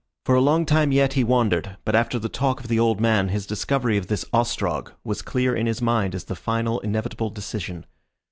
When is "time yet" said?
0.65-1.13